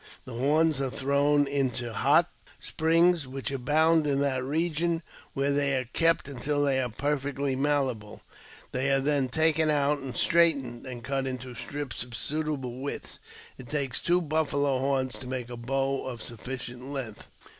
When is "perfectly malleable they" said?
6.89-8.89